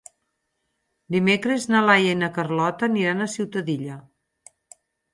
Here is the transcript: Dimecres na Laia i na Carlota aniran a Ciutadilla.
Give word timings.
Dimecres 1.17 1.69
na 1.75 1.83
Laia 1.89 2.15
i 2.15 2.17
na 2.23 2.31
Carlota 2.39 2.91
aniran 2.91 3.25
a 3.25 3.31
Ciutadilla. 3.37 4.03